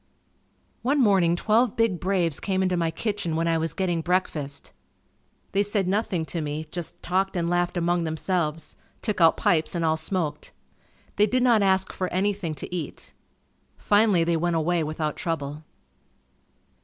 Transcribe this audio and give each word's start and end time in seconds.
One 0.81 0.99
morning 0.99 1.35
twelve 1.35 1.75
big 1.75 1.99
braves 1.99 2.39
came 2.39 2.63
into 2.63 2.75
my 2.75 2.89
kitchen 2.89 3.35
when 3.35 3.47
I 3.47 3.59
was 3.59 3.75
getting 3.75 4.01
breakfast. 4.01 4.73
They 5.51 5.61
said 5.61 5.87
nothing 5.87 6.25
to 6.25 6.41
me, 6.41 6.65
just 6.71 7.03
talked 7.03 7.35
and 7.35 7.47
laughed 7.51 7.77
among 7.77 8.03
themselves; 8.03 8.75
took 9.03 9.21
out 9.21 9.37
pipes 9.37 9.75
and 9.75 9.85
all 9.85 9.97
smoked. 9.97 10.53
They 11.17 11.27
did 11.27 11.43
not 11.43 11.61
ask 11.61 11.93
for 11.93 12.07
anything 12.07 12.55
to 12.55 12.75
eat. 12.75 13.13
Finally 13.77 14.23
they 14.23 14.37
went 14.37 14.55
away 14.55 14.83
without 14.83 15.17
trouble. 15.17 15.63